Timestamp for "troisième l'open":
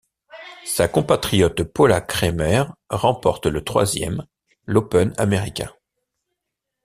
3.63-5.13